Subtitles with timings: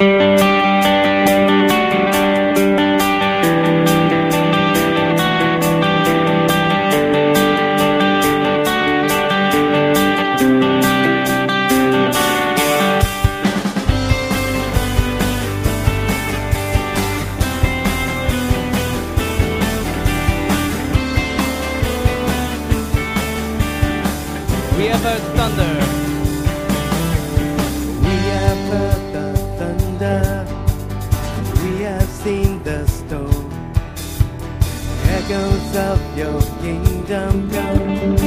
[0.00, 0.21] We
[37.12, 38.21] kingdom come.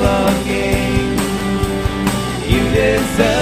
[0.00, 0.32] All.
[2.48, 3.41] You deserve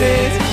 [0.00, 0.49] voices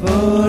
[0.00, 0.47] for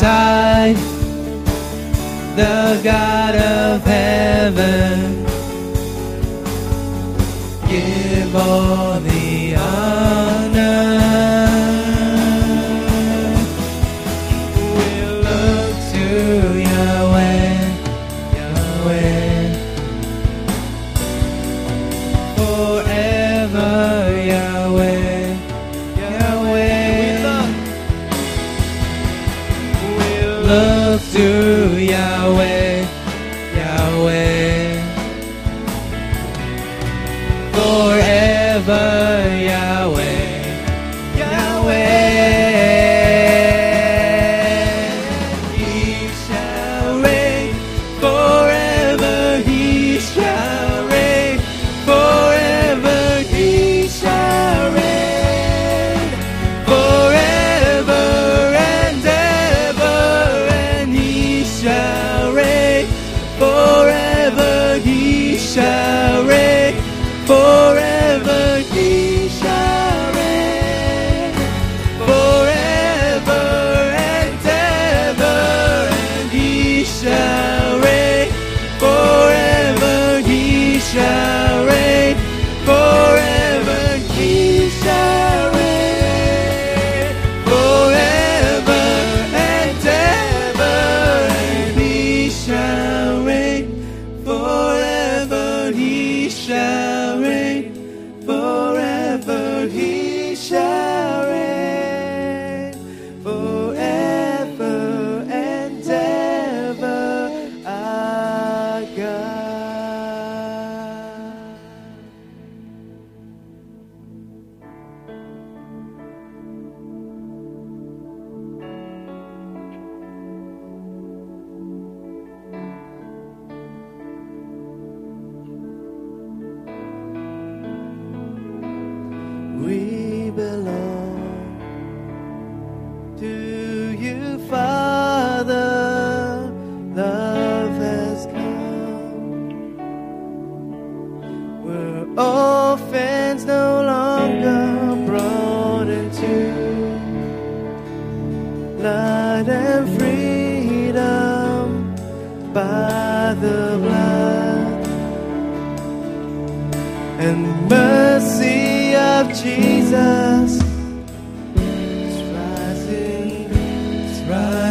[0.00, 0.74] High
[2.36, 5.24] the God of heaven.
[7.66, 8.95] Give all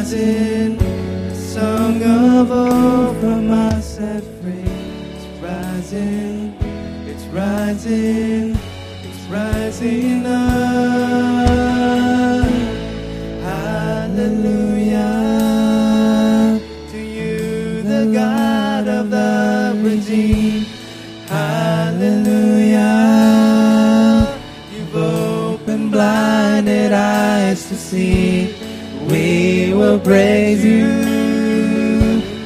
[0.06, 0.78] rising.
[0.82, 4.64] A song of us set free.
[5.16, 6.54] It's rising,
[7.08, 8.56] it's rising,
[9.04, 11.48] it's rising up.
[13.42, 15.02] Hallelujah
[16.92, 20.68] to you, the God of the redeemed.
[21.28, 22.78] Hallelujah.
[24.72, 28.55] You've opened blinded eyes to see.
[29.08, 30.88] We will praise you.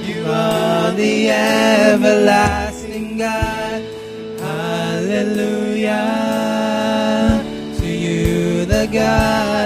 [0.09, 3.81] You are the everlasting God.
[4.39, 6.05] Hallelujah.
[7.79, 9.58] To you, the God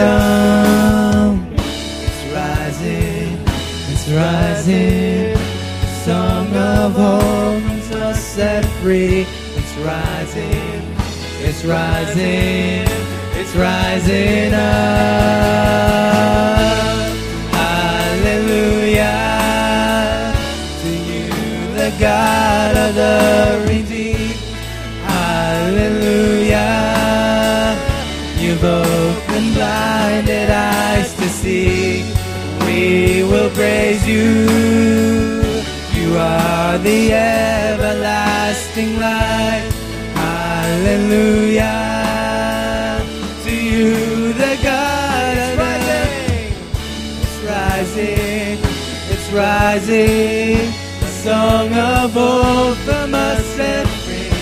[0.00, 1.54] kingdom.
[1.56, 3.38] It's rising,
[3.92, 5.36] it's rising.
[6.04, 6.96] Song of
[7.78, 9.26] is us set free.
[9.56, 10.82] It's rising,
[11.42, 12.86] it's rising,
[13.38, 14.60] it's rising up.
[17.52, 19.39] Hallelujah
[29.40, 32.04] opened blinded eyes to see.
[32.66, 35.40] We will praise you.
[35.94, 39.70] You are the everlasting light.
[40.14, 41.66] Hallelujah.
[43.44, 46.02] To you, the God of the
[47.22, 48.58] it's rising,
[49.10, 50.72] it's rising.
[51.02, 54.32] A song of hope from us set free.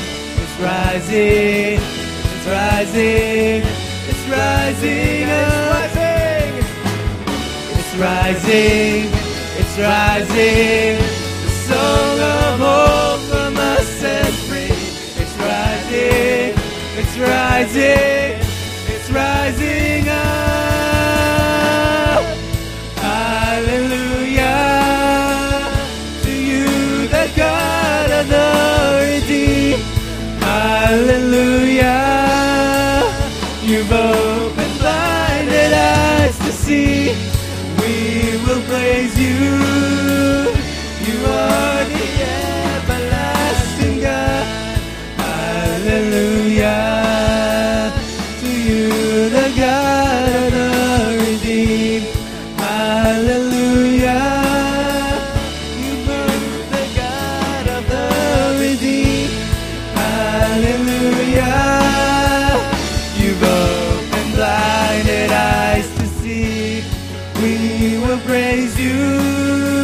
[0.43, 3.77] It's rising, it's rising,
[4.38, 5.28] it's rising,
[7.76, 9.11] it's rising,
[9.59, 10.97] it's rising.
[11.45, 14.78] A song of hope from us set free.
[15.21, 16.54] It's rising,
[16.99, 18.38] it's rising,
[18.95, 20.18] it's rising up.
[23.02, 24.57] Hallelujah
[26.23, 28.50] to you, the God of the
[29.02, 29.83] redeemed.
[30.42, 31.98] Hallelujah.
[36.68, 39.18] We will praise.
[39.18, 39.98] You
[68.58, 68.88] praise you.
[68.88, 69.77] You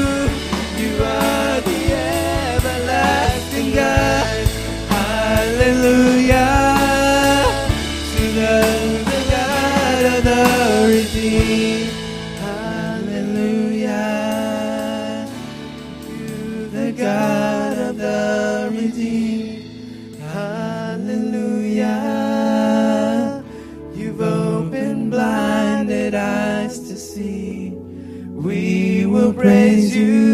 [29.45, 30.34] praise you.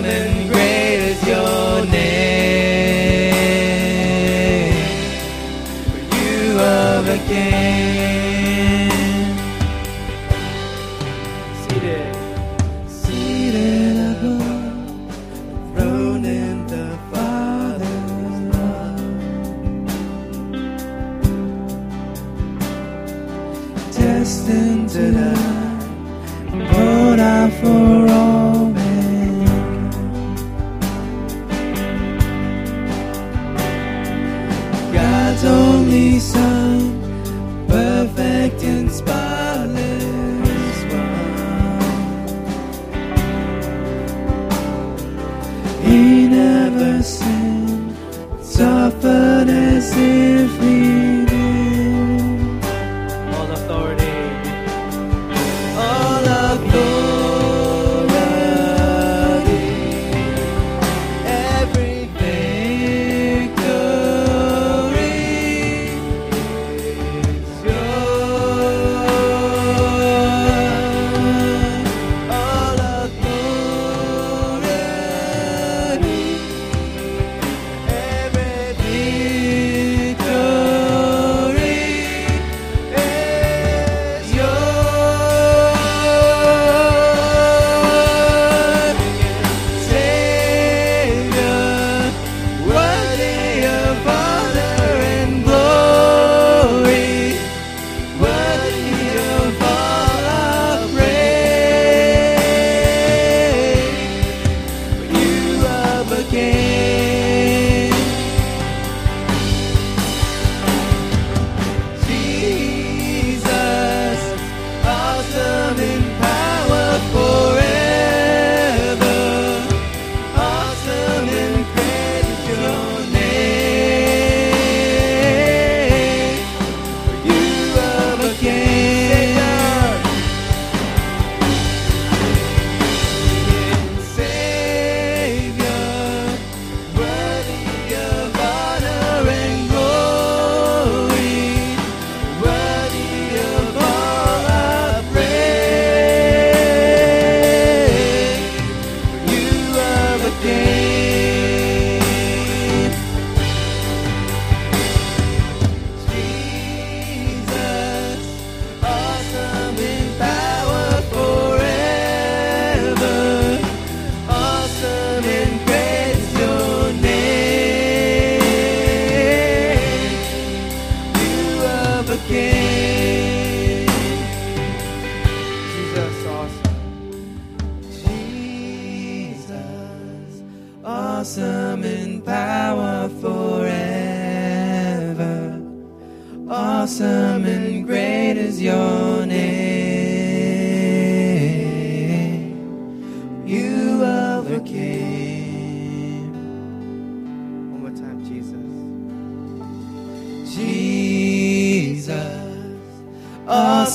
[0.00, 0.47] running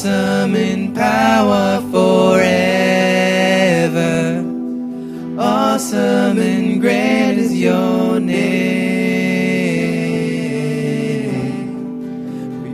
[0.05, 2.43] awesome in power forever.
[5.39, 8.43] Awesome and great is your name.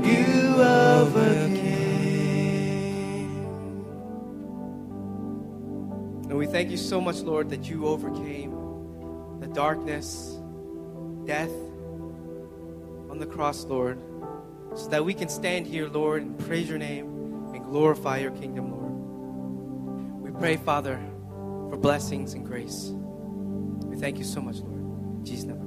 [0.03, 1.59] You overcame.
[6.29, 10.35] And we thank you so much, Lord, that you overcame the darkness,
[11.25, 11.51] death
[13.11, 13.99] on the cross, Lord
[14.75, 17.18] so that we can stand here, Lord, and praise your name
[17.69, 20.34] glorify your kingdom, Lord.
[20.34, 20.99] We pray, Father,
[21.69, 22.91] for blessings and grace.
[23.86, 24.82] We thank you so much, Lord.
[24.82, 25.58] In Jesus' name.